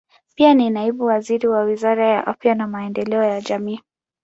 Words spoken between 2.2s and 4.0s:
Afya na Maendeleo ya Jamii.